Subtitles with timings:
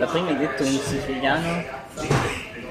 [0.00, 1.62] la prima hai detto in siciliano?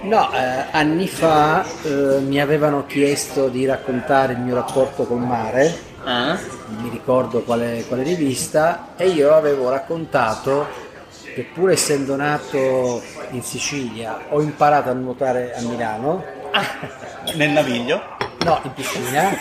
[0.02, 5.88] No, eh, anni fa eh, mi avevano chiesto di raccontare il mio rapporto col mare,
[6.06, 6.40] Ah?
[6.68, 10.66] non mi ricordo quale, quale rivista, e io avevo raccontato
[11.36, 13.02] che pur essendo nato
[13.32, 16.24] in Sicilia ho imparato a nuotare a Milano,
[17.36, 18.02] Nel naviglio?
[18.46, 19.38] no, in piscina,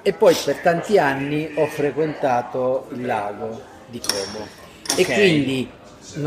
[0.00, 4.46] e poi per tanti anni ho frequentato il lago di Como.
[4.96, 5.12] E Ok.
[5.12, 5.68] quindi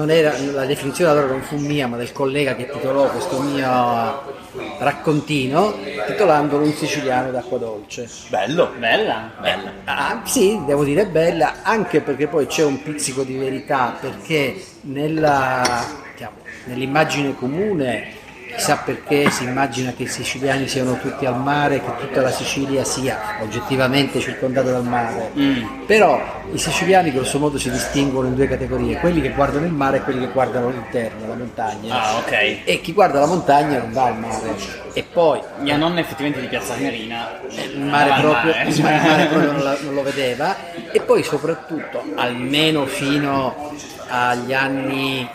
[0.09, 4.37] era, la definizione allora non fu mia, ma del collega che titolò questo mio
[4.79, 5.75] raccontino,
[6.07, 8.07] titolandolo Un siciliano d'acqua dolce.
[8.29, 8.71] Bello.
[8.77, 9.31] Bella?
[9.39, 9.71] Bella.
[9.85, 15.85] Ah, sì, devo dire bella, anche perché poi c'è un pizzico di verità, perché nella,
[16.13, 18.13] diciamo, nell'immagine comune,
[18.59, 22.83] chissà perché si immagina che i siciliani siano tutti al mare, che tutta la Sicilia
[22.83, 25.31] sia oggettivamente circondata dal mare.
[25.37, 25.85] Mm.
[25.85, 29.97] Però i siciliani grosso modo si distinguono in due categorie, quelli che guardano il mare
[29.97, 32.03] e quelli che guardano l'interno, la montagna.
[32.03, 32.31] Ah, ok.
[32.65, 34.55] E chi guarda la montagna non va al mare.
[34.91, 37.39] E poi Mia nonna effettivamente di Piazza Armerina.
[37.49, 40.55] il mare, proprio, mare, il mare proprio non, la- non lo vedeva
[40.91, 43.71] e poi soprattutto almeno fino
[44.09, 45.29] agli anni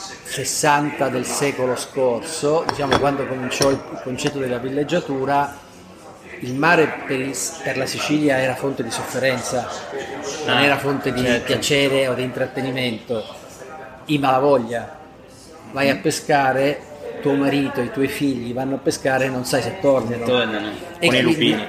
[0.00, 5.56] 60 del secolo scorso, diciamo quando cominciò il concetto della villeggiatura,
[6.40, 9.68] il mare per, il- per la Sicilia era fonte di sofferenza,
[10.46, 11.44] non Ah, era fonte di certo.
[11.44, 13.22] piacere o di intrattenimento.
[14.06, 14.96] I malavoglia,
[15.72, 16.80] vai a pescare,
[17.20, 20.24] tuo marito, i tuoi figli vanno a pescare e non sai se tornano.
[20.24, 20.70] Tornano.
[20.98, 21.68] E Con i lupini.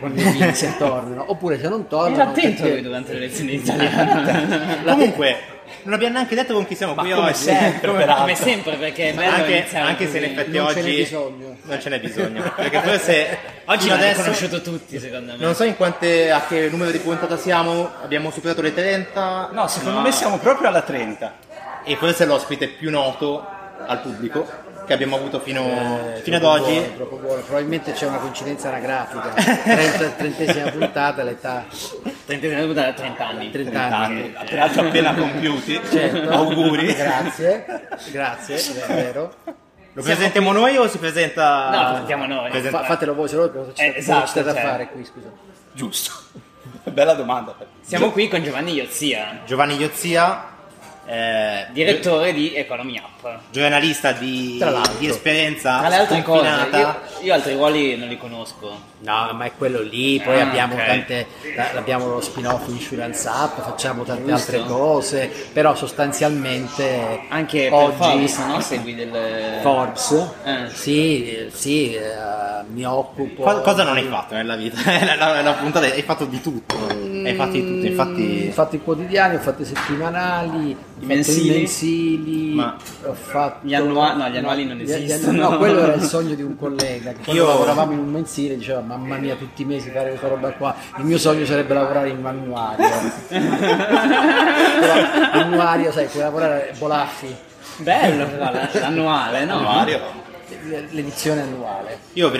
[0.00, 2.30] Con i lupini se tornano, oppure se non tornano.
[2.30, 4.82] Attento perché- durante le lezioni di italiano.
[4.84, 5.36] Comunque,
[5.84, 7.34] non abbiamo neanche detto con chi siamo qui come oggi.
[7.38, 10.80] sempre, come come sempre, perché è bello anche, anche se in effetti Non ce n'è
[10.82, 11.56] oggi bisogno.
[11.62, 12.52] non ce n'è bisogno.
[12.54, 15.38] Perché forse Oggi l'hanno adesso conosciuto tutti, secondo me.
[15.38, 19.66] non so in quante, a che numero di puntata siamo, abbiamo superato le 30 No,
[19.68, 20.04] secondo No.
[20.04, 21.34] me siamo proprio alla 30.
[21.84, 23.44] e forse è l'ospite più noto
[23.86, 24.46] al pubblico
[24.86, 25.62] che abbiamo avuto fino,
[26.16, 26.72] Eh, fino ad oggi.
[26.72, 27.40] buono, troppo buono.
[27.42, 29.28] Probabilmente c'è una coincidenza anagrafica.
[29.62, 31.64] 30, trentesima puntata, l'età
[32.26, 33.50] Trentesima puntata da 30 anni.
[33.50, 34.34] 30 anni.
[34.48, 35.80] Peraltro appena compiuti.
[35.90, 36.30] Certo.
[36.30, 36.94] Auguri.
[36.94, 37.64] Grazie,
[38.10, 39.34] grazie, è vero.
[39.94, 41.68] Lo presentiamo noi o si presenta?
[41.70, 42.50] No, lo presentiamo noi.
[42.50, 44.62] Presenta- Fa- fatelo voi, se no c'è Eh, esatto, state a cioè.
[44.62, 45.28] fare qui, scusa.
[45.72, 46.12] Giusto.
[46.90, 47.54] Bella domanda.
[47.82, 50.51] Siamo qui con Giovanni Iozia, Giovanni Iozia,
[51.06, 53.38] eh, direttore di Economy Up.
[53.50, 54.62] giornalista di,
[54.98, 58.90] di esperienza Tra le altre cose, io, io altri ruoli non li conosco.
[59.00, 60.86] No, ma è quello lì, poi Ah, abbiamo ok.
[60.86, 61.26] tante,
[61.74, 64.52] abbiamo lo spin-off Insurance Up, facciamo tante Giusto.
[64.56, 68.60] altre cose, però sostanzialmente Anche per oggi Forbes, no?
[68.60, 69.58] Segui del...
[69.60, 70.68] Forbes, Eh.
[70.72, 73.42] sì, sì, eh, mi occupo.
[73.42, 74.78] Co- Cosa non hai fatto nella vita?
[75.04, 76.76] la, la- la puntata hai fatto di tutto.
[77.24, 78.50] Hai fatto di tutto, Ho infatti.
[78.52, 81.46] fatto i quodiani, ho fatto i settimanali, ho fatto mensili?
[81.48, 83.66] i mensili, Ma- ho fatto...
[83.66, 85.50] Gli annua- no, gli annuali non esistono.
[85.50, 88.56] no, quello era il sogno di un collega, che quando Io- lavoravamo in un mensile
[88.56, 92.08] diceva mamma mia tutti i mesi fare questa roba qua, il mio sogno sarebbe lavorare
[92.10, 92.86] in annuario.
[93.28, 94.94] Però
[95.32, 97.34] annuario, sai, puoi lavorare a Bolaffi,
[97.78, 98.26] Bello
[98.72, 99.60] l'annuale, no?
[99.60, 100.00] Mario.
[100.90, 101.98] L'edizione annuale.
[102.14, 102.30] Io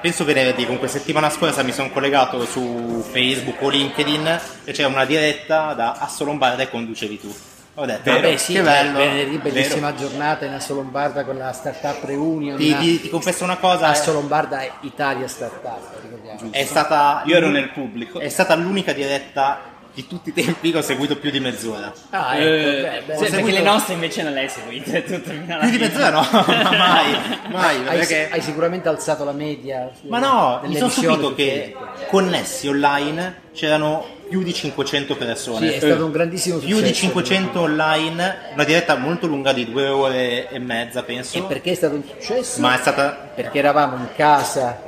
[0.00, 5.04] penso venerdì, comunque settimana scorsa mi sono collegato su Facebook o LinkedIn e c'era una
[5.04, 7.34] diretta da Asso Lombarda e conducevi tu.
[7.78, 8.96] Ho detto, Vabbè sì, che bello.
[8.96, 12.56] venerdì bellissima giornata in Asso Lombarda con la startup reunion.
[12.56, 16.38] Ti, ti- ti confesso una cosa, Asso è, Lombarda è Italia Startup, ricordiamo.
[16.52, 18.18] è stata, Io ero nel pubblico.
[18.18, 21.90] è stata l'unica diretta di tutti i tempi che ho seguito più di mezz'ora.
[22.10, 25.30] Ah, ecco, Eh, beh, beh, sì, seguito- le nostre invece non le hai seguite tutte
[25.32, 27.16] fino alla Più di mezz'ora no, ma mai,
[27.50, 28.28] mai, hai, perché...
[28.30, 29.90] hai sicuramente alzato la media.
[30.02, 32.08] Ma no, mi sono stupito che Facebook.
[32.08, 35.70] connessi online c'erano più di 500 persone.
[35.70, 36.86] Sì, è stato un grandissimo più successo.
[36.86, 41.38] di 500 online, una diretta molto lunga di due ore e mezza, penso.
[41.38, 42.60] E perché è stato un successo?
[42.60, 44.78] Ma è stata Perché eravamo in casa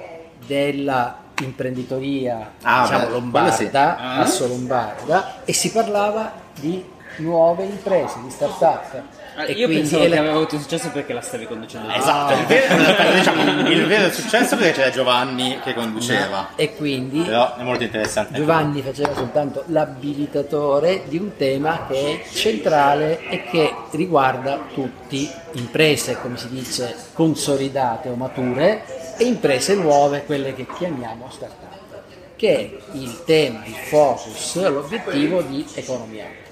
[0.46, 3.68] della imprenditoria Ah, diciamo, beh, lombarda, sì.
[3.72, 4.18] Ah.
[4.20, 6.84] Asso Lombarda, e si parlava di
[7.18, 9.02] nuove imprese, di start-up.
[9.34, 11.92] Ah, E Io quindi pensavo che la- aveva avuto successo perché la stavi conducendo.
[11.92, 12.74] Esatto, il vero,
[13.14, 16.48] diciamo, il vero successo perché c'era Giovanni che conduceva.
[16.56, 18.36] E quindi Però è molto interessante.
[18.36, 26.18] Giovanni faceva soltanto l'abilitatore di un tema che è centrale e che riguarda tutti, imprese
[26.20, 28.82] come si dice consolidate o mature
[29.18, 32.02] e imprese nuove, quelle che chiamiamo start-up,
[32.36, 36.47] che è il tema, il focus, l'obiettivo di economia.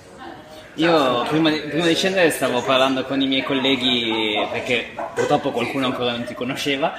[0.77, 5.87] Io prima di, prima di scendere stavo parlando con i miei colleghi perché purtroppo qualcuno
[5.87, 6.93] ancora non ti conosceva.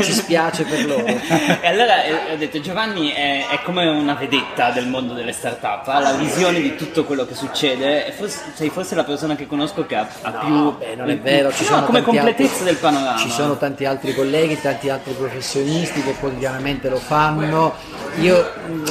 [0.00, 1.04] Ci spiace per loro.
[1.60, 5.86] e allora eh, ho detto Giovanni è, è come una vedetta del mondo delle start-up,
[5.88, 9.46] ha la visione di tutto quello che succede e forse, sei forse la persona che
[9.46, 10.78] conosco che ha, ha più...
[10.78, 13.18] Beh, non è vero, ci no, sono come completezza altri- del panorama.
[13.18, 17.74] Ci sono tanti altri colleghi, tanti altri professionisti che quotidianamente lo fanno.
[18.20, 18.90] Io mh,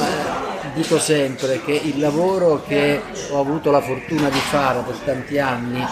[0.76, 3.00] dico sempre che il lavoro che
[3.30, 5.82] ho avuto la fortuna di fare per tanti anni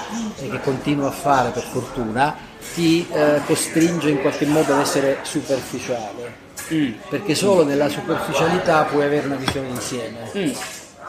[0.40, 2.36] e che continuo a fare per fortuna
[2.74, 6.42] ti eh, costringe in qualche modo ad essere superficiale.
[6.72, 6.92] Mm.
[7.08, 10.18] Perché solo nella superficialità puoi avere una visione insieme.
[10.36, 10.50] Mm.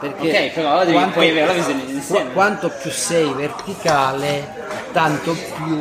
[0.00, 2.24] Perché Ok, però devi quanto- avere la visione insieme.
[2.24, 4.54] Qu- quanto più sei verticale,
[4.92, 5.78] tanto più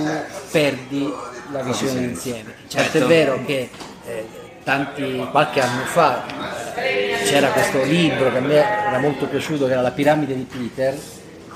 [0.51, 1.13] perdi
[1.51, 2.53] la visione insieme.
[2.67, 3.07] Certo è Certo.
[3.07, 3.69] vero che
[4.05, 4.27] eh,
[4.65, 6.23] tanti, qualche anno fa
[7.23, 10.97] c'era questo libro che a me era molto piaciuto, che era La piramide di Peter,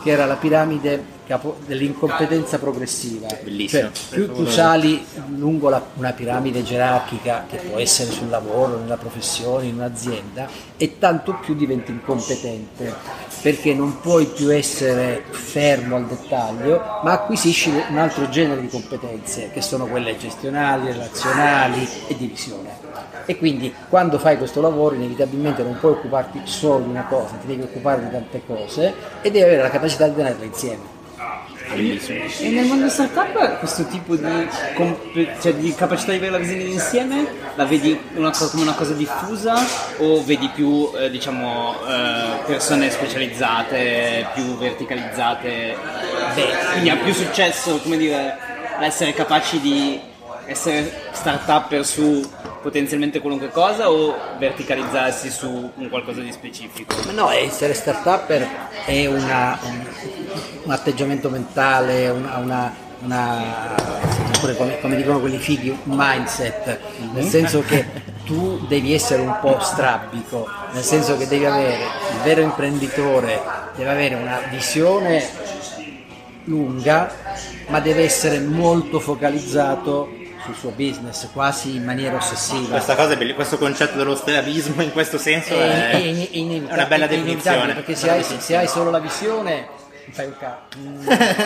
[0.02, 1.18] che era la piramide
[1.66, 3.28] dell'incompetenza progressiva.
[3.44, 3.90] Bellissimo.
[3.92, 8.98] Cioè, più tu sali lungo la- una piramide gerarchica, che può essere sul lavoro, nella
[8.98, 10.48] professione, in un'azienda,
[10.78, 12.96] e tanto più diventi incompetente,
[13.42, 19.52] perché non puoi più essere fermo al dettaglio, ma acquisisci un altro genere di competenze,
[19.54, 22.89] che sono quelle gestionali, relazionali e di visione.
[23.30, 27.46] E quindi quando fai questo lavoro inevitabilmente non puoi occuparti solo di una cosa, ti
[27.46, 28.92] devi occupare di tante cose
[29.22, 30.98] e devi avere la capacità di tenerle insieme.
[31.72, 36.64] E nel mondo startup questo tipo di, compe- cioè di capacità di avere la visione
[36.64, 39.54] d'insieme la vedi una co- come una cosa diffusa
[40.00, 45.76] o vedi più eh, diciamo eh, persone specializzate, più verticalizzate?
[46.34, 48.36] Beh, quindi ha più successo, come dire,
[48.80, 50.08] essere capaci di
[50.50, 52.28] essere start-upper su
[52.62, 56.96] potenzialmente qualunque cosa o verticalizzarsi su un qualcosa di specifico?
[57.06, 58.48] Ma no, essere start-upper
[58.86, 59.86] è una- un,
[60.64, 63.76] un atteggiamento mentale, una, una- una-
[64.58, 66.80] come, come dicono quelli fighi, un mindset,
[67.14, 67.86] nel senso che
[68.26, 73.42] tu devi essere un po' strabico, nel senso che devi avere, il vero imprenditore
[73.76, 75.26] deve avere una visione
[76.46, 77.12] lunga,
[77.68, 80.10] ma deve essere molto focalizzato
[80.50, 82.70] sul suo business, quasi in maniera ossessiva.
[82.72, 86.68] Questa cosa è bella, questo concetto dello strabismo in questo senso è, è, è in-
[86.68, 87.74] è una bella definizione.
[87.74, 89.68] perché se hai, se hai solo la visione
[90.12, 90.78] fai un cazzo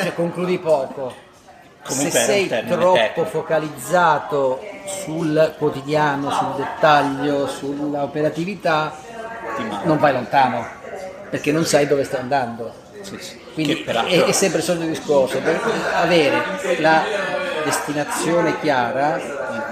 [0.01, 1.13] cioè, concludi poco
[1.83, 3.25] Comunque se sei troppo tecnico.
[3.29, 4.61] focalizzato
[5.03, 8.95] sul quotidiano sul dettaglio sulla operatività
[9.83, 10.65] non vai lontano
[11.29, 12.73] perché non sai dove stai andando
[13.53, 15.59] quindi Che peraltro- è, è sempre il solito discorso per
[15.95, 16.41] avere
[16.79, 17.03] la
[17.63, 19.19] destinazione chiara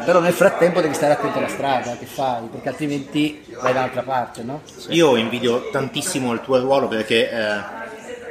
[0.06, 4.44] però nel frattempo devi stare attento alla strada che fai perché altrimenti vai dall'altra parte
[4.44, 4.62] no?
[4.90, 7.60] Io invidio tantissimo il tuo ruolo perché eh,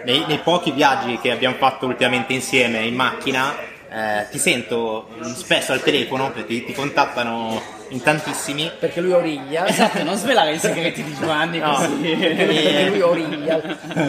[0.05, 3.55] nei, nei pochi viaggi che abbiamo fatto ultimamente insieme in macchina
[3.93, 10.03] eh, ti sento spesso al telefono perché ti contattano in tantissimi perché lui origlia Esatto,
[10.05, 11.73] non svelare i segreti di Giovanni No.
[11.75, 12.15] così.
[12.17, 13.61] perché lui origlia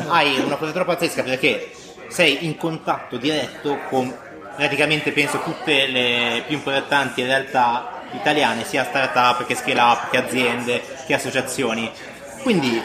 [0.07, 1.71] hai una potenza pazzesca perché
[2.09, 4.13] sei in contatto diretto con
[4.62, 10.84] praticamente penso tutte le più importanti realtà italiane, sia start-up che scale up, che aziende,
[11.08, 11.90] che associazioni.
[12.44, 12.80] Quindi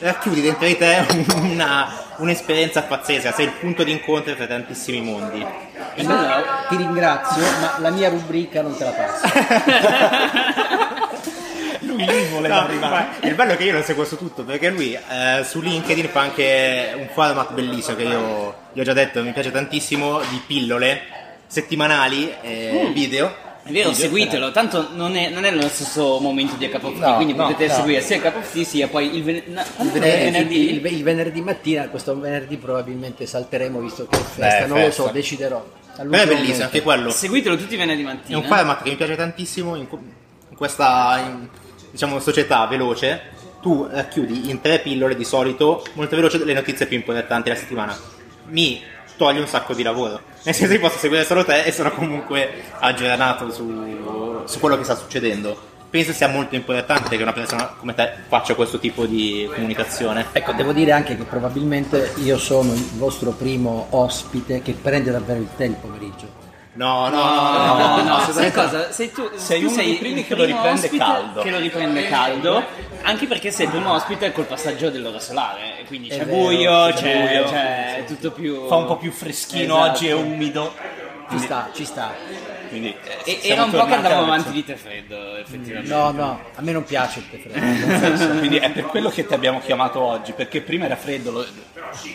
[0.00, 1.06] racchiudi dentro di te
[1.40, 5.38] una- un'esperienza pazzesca, sei il punto di incontro tra tantissimi mondi.
[5.94, 9.26] Io ti ringrazio ma la mia rubrica non te la passo
[11.80, 13.06] Lui lì voleva No, arrivare.
[13.22, 16.20] il bello è che io lo seguo su tutto perché lui eh, su LinkedIn fa
[16.20, 21.00] anche un format bellissimo che io gli ho già detto mi piace tantissimo di pillole
[21.46, 26.68] settimanali eh, video È vero, seguitelo, tanto non è, non è nello stesso momento di
[26.70, 27.74] Cup of Tea, No, quindi no, potete no.
[27.74, 30.70] seguire sia il Cup of Tea sia poi il, ven- il il venerdì, venerdì.
[30.70, 34.84] il- il venerdì mattina questo venerdì probabilmente salteremo visto che è festa Beh, non lo
[34.86, 35.02] festa.
[35.04, 35.64] so deciderò
[35.94, 36.62] però è bellissimo momento.
[36.64, 38.38] anche quello Seguitelo tutti i venerdì è mattina.
[38.38, 41.48] un format che mi piace tantissimo in, in questa in-
[41.90, 43.20] diciamo società veloce
[43.60, 47.96] tu racchiudi in tre pillole di solito molto veloce le notizie più importanti della settimana
[48.46, 48.82] mi
[49.16, 50.20] toglie un sacco di lavoro.
[50.42, 54.84] Nel senso che posso seguire solo te e sono comunque aggiornato su, su quello che
[54.84, 55.70] sta succedendo.
[55.88, 60.26] Penso sia molto importante che una persona come te faccia questo tipo di comunicazione.
[60.32, 65.40] Ecco devo dire anche che probabilmente io sono il vostro primo ospite che prende davvero
[65.40, 66.41] il tè il pomeriggio
[66.74, 68.62] no no no, No, no, sai assolutamente no.
[68.64, 68.92] cosa?
[68.92, 71.42] Sei tu Sei tu uno sei dei primi il che lo riprende caldo.
[71.42, 72.64] Che lo riprende caldo,
[73.02, 76.86] anche perché sei il primo ospite col passaggio dell'ora solare, e quindi c'è vero, buio,
[76.88, 77.44] c'è c'è, buio.
[77.44, 78.66] c'è è tutto più...
[78.68, 79.90] Fa un po' più freschino Esatto.
[79.90, 80.72] oggi, è umido.
[81.30, 82.12] ci sta ci sta
[82.68, 85.92] Quindi, E, siamo era un po' che andavamo avanti di tè freddo, effettivamente.
[85.94, 88.36] no no a me non piace il tè freddo.
[88.38, 91.46] Quindi è per quello che ti abbiamo chiamato oggi, perché prima era freddo, lo-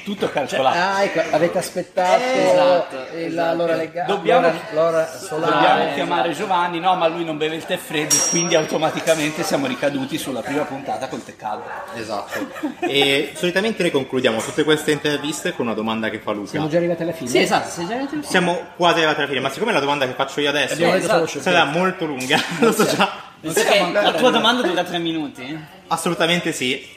[0.03, 0.77] tutto calcolato.
[0.77, 3.55] Ah, ecco, avete aspettato Esatto, il- esatto.
[3.57, 5.51] l'ora legale, Dobbiamo- l'ora, l'ora solare.
[5.51, 10.17] Dobbiamo chiamare Giovanni, no, ma lui non beve il tè freddo, quindi automaticamente siamo ricaduti
[10.17, 11.65] sulla prima puntata col tè caldo.
[11.95, 12.47] Esatto.
[12.79, 16.49] E solitamente noi concludiamo tutte queste interviste con una domanda che fa Luca.
[16.49, 17.29] Siamo già arrivati alla fine?
[17.29, 20.41] Sì, esatto, già arrivato Siamo quasi arrivati alla fine, ma siccome la domanda che faccio
[20.41, 23.25] io adesso detto solo sarà molto lunga, lo so già.
[23.41, 25.57] La tua domanda dura tre minuti?
[25.87, 26.95] Assolutamente sì.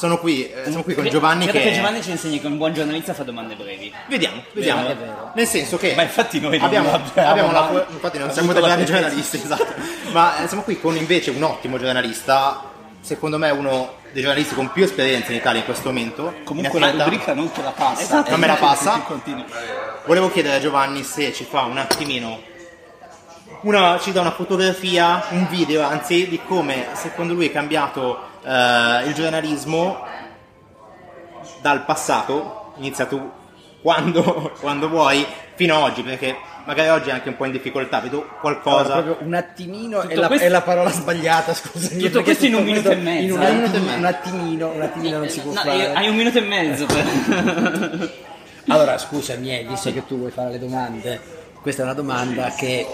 [0.00, 1.60] Sono qui, eh, siamo qui con Giovanni che...
[1.60, 3.92] che Giovanni ci insegni che un buon giornalista fa domande brevi.
[4.08, 4.88] Vediamo, vediamo.
[4.88, 5.30] È vero.
[5.34, 8.54] Nel senso che Ma infatti noi non abbiamo, abbiamo abbiamo la- mai infatti non siamo
[8.54, 8.84] dei pretesa.
[8.92, 9.66] giornalisti, esatto.
[10.12, 12.62] Ma eh, siamo qui con invece un ottimo giornalista,
[13.02, 16.32] secondo me uno dei giornalisti con più esperienza in Italia in questo momento.
[16.44, 18.00] Comunque la rubrica non te la passa.
[18.00, 18.92] Esatto, non me la passa.
[18.92, 19.44] Tu continui.
[20.06, 22.40] Volevo chiedere a Giovanni se ci fa un attimino
[23.62, 29.06] una, ci dà una fotografia, un video anzi, di come secondo lui è cambiato eh,
[29.06, 30.04] il giornalismo
[31.60, 33.30] dal passato, inizia tu
[33.82, 38.00] quando, quando vuoi, fino ad oggi, perché magari oggi è anche un po' in difficoltà,
[38.00, 38.92] vedo Allora, qualcosa.
[39.02, 41.94] proprio un attimino è la, questo- è la parola sbagliata, scusami.
[41.96, 43.64] Tutto perché questo in un minuto e mezzo, In un, eh?
[43.64, 45.92] attimo- un attimino, un attimino non si può No, fare.
[45.94, 48.10] hai un minuto e mezzo per...
[48.68, 51.20] Allora, scusami, eh, visto che tu vuoi fare le domande,
[51.60, 52.86] questa è una domanda che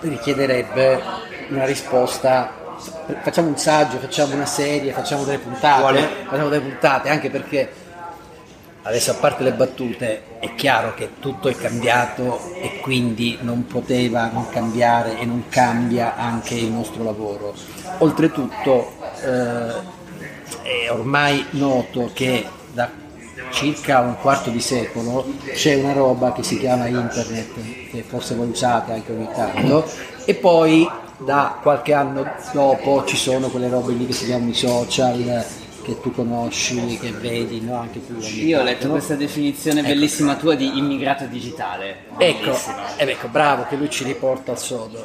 [0.00, 1.02] richiederebbe
[1.48, 2.64] una risposta.
[3.22, 6.08] Facciamo un saggio, facciamo una serie, facciamo delle puntate, Vuole?
[6.28, 7.72] facciamo delle puntate, anche perché
[8.82, 14.30] adesso a parte le battute è chiaro che tutto è cambiato e quindi non poteva
[14.32, 17.54] non cambiare e non cambia anche il nostro lavoro.
[17.98, 18.92] Oltretutto
[19.22, 19.72] eh,
[20.62, 22.88] è ormai noto che da
[23.50, 28.50] circa un quarto di secolo c'è una roba che si chiama internet, che forse voi
[28.50, 29.88] usate anche ogni tanto,
[30.24, 34.54] e poi da qualche anno dopo ci sono quelle robe lì che si chiamano i
[34.54, 35.44] social,
[35.82, 37.78] che tu conosci, che vedi, no?
[37.78, 38.18] Anche tu.
[38.18, 38.94] Io ho letto no?
[38.94, 42.06] questa definizione bellissima tua di immigrato digitale.
[42.18, 42.58] Ecco,
[42.96, 45.04] ed ecco, bravo che lui ci riporta al sodo.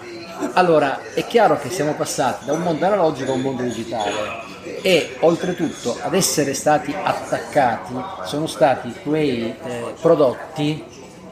[0.53, 4.49] Allora, è chiaro che siamo passati da un mondo analogico a un mondo digitale
[4.81, 7.93] e oltretutto ad essere stati attaccati
[8.25, 10.83] sono stati quei eh, prodotti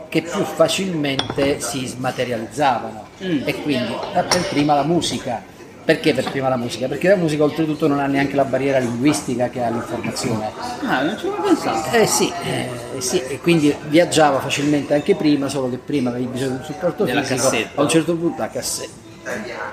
[0.09, 5.57] che più facilmente si smaterializzavano e quindi da per prima la musica.
[5.85, 6.87] Perché per prima la musica?
[6.87, 10.51] Perché la musica oltretutto non ha neanche la barriera linguistica che ha l'informazione.
[10.85, 11.95] Ah, non ci avevo pensato.
[11.97, 16.51] Eh sì, eh, sì, e quindi viaggiava facilmente anche prima, solo che prima avevi bisogno
[16.51, 17.79] di un supporto Della fisico, cassetta.
[17.79, 19.07] a un certo punto la cassetta.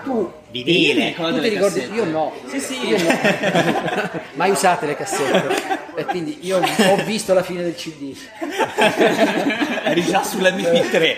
[0.05, 1.15] Tu, Vinile.
[1.15, 1.81] tu ti ricordi?
[1.81, 1.95] cassette.
[1.95, 2.87] Io no, Sì, sì.
[2.87, 4.21] io no.
[4.35, 8.17] mai usate le cassette e quindi io ho visto la fine del CD.
[9.85, 11.15] Eri già sull'MP3.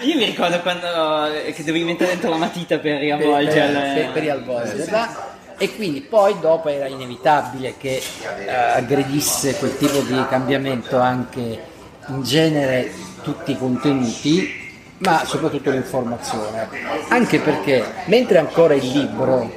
[0.00, 3.94] Io mi ricordo quando eh, che dovevi mettere dentro la matita per riavvolgere.
[3.94, 5.30] per, per riavvolgerla.
[5.58, 8.02] E quindi poi dopo era inevitabile che
[8.46, 11.70] eh, aggredisse quel tipo di cambiamento anche
[12.08, 12.90] in genere
[13.22, 14.61] tutti i contenuti,
[15.02, 16.68] ma soprattutto l'informazione.
[17.08, 19.50] Anche perché mentre ancora il libro,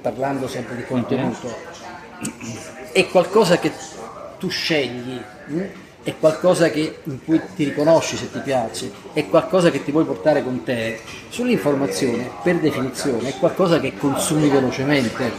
[0.00, 1.54] parlando sempre di contenuto,
[2.92, 3.72] è qualcosa che
[4.38, 5.62] tu scegli, mh?
[6.02, 10.04] è qualcosa che- in cui ti riconosci se ti piace, è qualcosa che ti vuoi
[10.04, 15.32] portare con te, sull'informazione per definizione è qualcosa che consumi velocemente.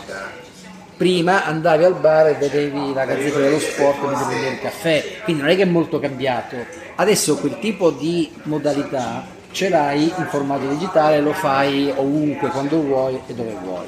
[0.97, 5.05] Prima andavi al bar e vedevi la gazzetta dello sport e ti prendevi il caffè,
[5.25, 6.55] quindi non è che è molto cambiato.
[6.95, 13.19] Adesso quel tipo di modalità ce l'hai in formato digitale, lo fai ovunque, quando vuoi
[13.27, 13.85] e dove vuoi.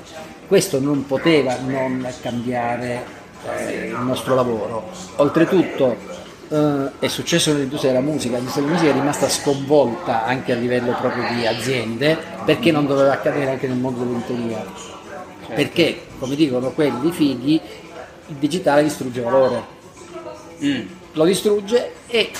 [0.47, 3.03] Questo non poteva non cambiare
[3.57, 4.89] eh, il nostro lavoro.
[5.15, 5.95] Oltretutto
[6.49, 10.95] eh, è successo nell'industria della musica, l'industria della musica è rimasta sconvolta anche a livello
[10.99, 14.97] proprio di aziende perché non doveva accadere anche nel mondo dell'editoria.
[15.53, 17.59] Perché, come dicono quelli figli,
[18.27, 19.63] il digitale distrugge valore.
[20.63, 20.81] Mm.
[21.13, 22.31] Lo distrugge e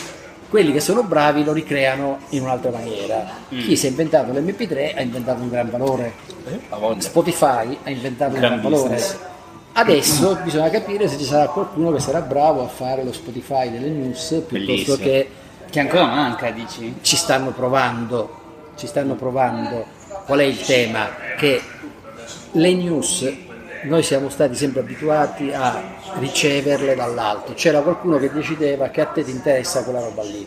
[0.50, 3.26] quelli che sono bravi lo ricreano in un'altra maniera.
[3.50, 6.14] Chi si è inventato l'MP3 ha inventato un gran valore.
[6.70, 7.02] Volte.
[7.02, 9.04] Spotify ha inventato un gran Gran valore.
[9.74, 13.90] Adesso bisogna capire se ci sarà qualcuno che sarà bravo a fare lo Spotify delle
[13.90, 15.30] news piuttosto che
[15.70, 16.96] Che ancora manca, dici?
[17.02, 18.38] ci stanno provando,
[18.76, 19.86] ci stanno provando.
[20.26, 21.10] Qual è il tema?
[21.38, 21.62] Che
[22.52, 23.48] le news
[23.82, 25.82] noi siamo stati sempre abituati a
[26.18, 27.54] riceverle dall'alto.
[27.54, 30.46] C'era qualcuno che decideva che a te ti interessa quella roba lì.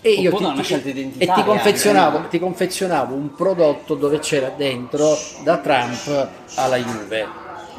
[0.00, 5.56] E io ti, scelta e ti confezionavo, ti confezionavo un prodotto dove c'era dentro da
[5.58, 7.26] Trump alla Juve.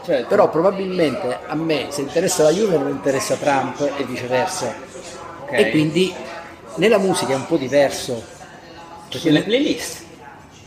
[0.03, 0.27] Certo.
[0.27, 4.73] Però probabilmente a me se interessa la Juve non interessa Trump e viceversa.
[5.43, 5.51] Ok.
[5.53, 6.13] E quindi
[6.75, 8.21] nella musica è un po' diverso.
[9.07, 10.05] Perché Sulle playlist.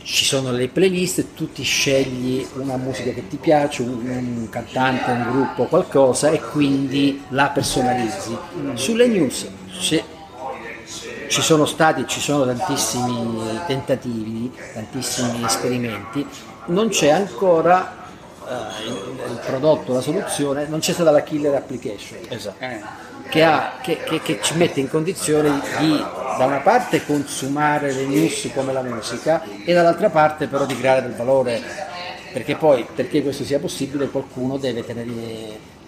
[0.03, 5.11] Ci sono le playlist, tu ti scegli una musica che ti piace, un, un cantante,
[5.11, 8.37] un gruppo, qualcosa e quindi la personalizzi.
[8.73, 9.47] Sulle news
[11.31, 16.27] ci sono stati, ci sono tantissimi tentativi, tantissimi esperimenti,
[16.65, 18.05] non c'è ancora
[18.47, 22.63] eh, il, il prodotto, la soluzione, non c'è stata la killer application Esatto.
[22.63, 22.81] Eh.
[23.31, 26.05] Che, ha- che- che- che ci mette in condizione di
[26.37, 31.01] da una parte consumare le news come la musica e dall'altra parte però di creare
[31.01, 31.61] del valore
[32.33, 35.09] perché poi perché questo sia possibile qualcuno deve tenere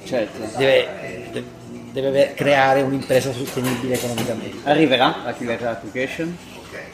[0.06, 0.40] Certo.
[0.58, 1.44] deve, de-
[1.92, 6.36] deve creare un'impresa sostenibile economicamente Arriverà la killer application?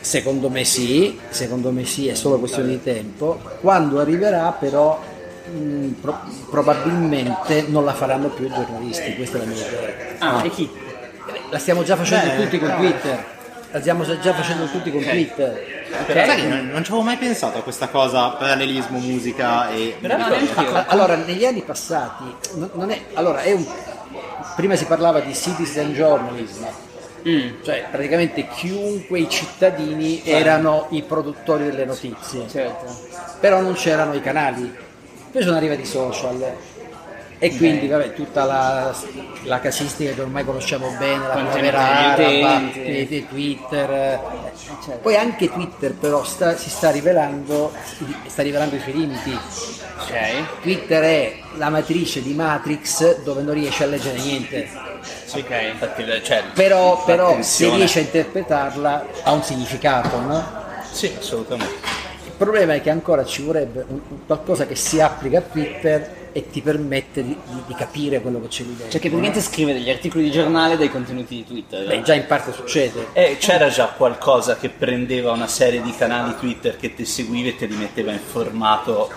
[0.02, 5.02] secondo me sì secondo me sì è solo questione di tempo quando arriverà però
[5.50, 9.80] mh, pro- probabilmente non la faranno più i giornalisti questa è la mia idea
[10.20, 10.70] Ah, e chi?
[11.50, 13.26] la stiamo già facendo Beh, tutti con Twitter.
[13.72, 15.62] La stiamo già facendo tutti con Twitter.
[16.08, 19.96] Sai che non, non ci avevo mai pensato a questa cosa, parallelismo, musica e...
[20.00, 20.74] No, neanch'io.
[20.76, 22.24] A- Allora, negli anni passati,
[22.88, 23.64] è, allora, è un,
[24.56, 26.66] prima si parlava di citizen journalism,
[27.28, 32.96] Mm, cioè praticamente chiunque i cittadini erano i produttori delle notizie, certo.
[33.42, 34.74] però non c'erano i canali.
[35.32, 36.56] Poi sono arrivati i social
[37.42, 38.94] e quindi vabbè, tutta la,
[39.44, 41.80] la casistica che ormai conosciamo bene, la primavera
[42.12, 42.62] araba,
[43.30, 43.92] Twitter.
[43.92, 44.20] eh,
[45.02, 47.72] Poi anche Twitter però sta- si sta rivelando,
[48.26, 49.32] sta rivelando i suoi limiti.
[49.32, 50.62] Ok.
[50.62, 54.68] Twitter è la matrice di Matrix dove non riesce a leggere niente,
[55.32, 55.50] Ok.
[55.72, 60.20] Infatti, cioè, però, però se riesce a interpretarla ha un significato.
[60.20, 60.66] No?
[60.92, 61.99] Sì, assolutamente.
[62.40, 66.30] Il problema è che ancora ci vorrebbe un- un qualcosa che si applica a Twitter
[66.32, 68.92] e ti permette di, di- di capire quello che c'è lì dentro.
[68.92, 71.86] Cioè che praticamente scrive degli articoli di giornale dai contenuti di Twitter.
[71.86, 73.08] Beh, già in parte succede.
[73.12, 77.58] E c'era già qualcosa che prendeva una serie di canali Twitter che ti seguiva e
[77.58, 79.12] te li metteva in formato